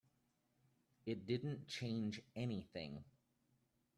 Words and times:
It 1.05 1.27
didn't 1.27 1.67
change 1.67 2.23
anything. 2.35 3.03